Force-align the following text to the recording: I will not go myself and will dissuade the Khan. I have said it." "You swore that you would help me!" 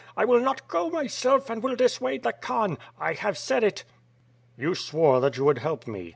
I 0.17 0.25
will 0.25 0.39
not 0.39 0.67
go 0.67 0.89
myself 0.89 1.47
and 1.51 1.61
will 1.61 1.75
dissuade 1.75 2.23
the 2.23 2.33
Khan. 2.33 2.79
I 2.99 3.13
have 3.13 3.37
said 3.37 3.63
it." 3.63 3.83
"You 4.57 4.73
swore 4.73 5.21
that 5.21 5.37
you 5.37 5.45
would 5.45 5.59
help 5.59 5.85
me!" 5.85 6.09